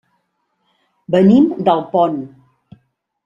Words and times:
Venim 1.15 1.45
d'Alpont. 1.67 2.17